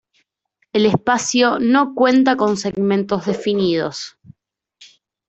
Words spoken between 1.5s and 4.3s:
no cuenta con segmentos definidos.